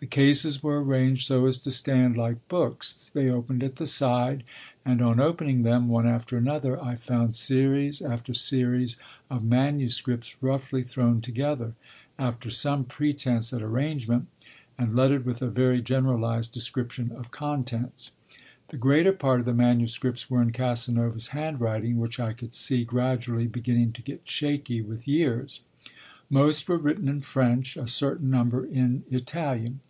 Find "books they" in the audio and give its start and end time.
2.48-3.30